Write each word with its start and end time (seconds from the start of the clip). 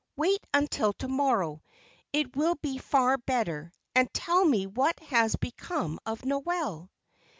Wait 0.15 0.43
until 0.51 0.93
to 0.93 1.07
morrow 1.07 1.61
it 2.11 2.35
will 2.35 2.55
be 2.55 2.79
far 2.79 3.19
better; 3.19 3.71
and 3.93 4.11
tell 4.11 4.43
me 4.43 4.65
what 4.65 4.99
has 5.01 5.35
become 5.35 5.99
of 6.07 6.25
Noel." 6.25 6.89